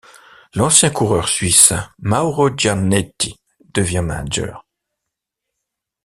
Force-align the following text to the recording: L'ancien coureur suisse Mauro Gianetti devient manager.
L'ancien 0.55 0.89
coureur 0.89 1.27
suisse 1.29 1.73
Mauro 1.99 2.49
Gianetti 2.57 3.39
devient 3.71 4.01
manager. 4.03 4.65